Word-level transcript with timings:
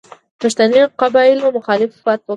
پښتني 0.39 0.81
قبایلو 1.01 1.47
مخالفت 1.57 1.97
وکړ. 2.03 2.29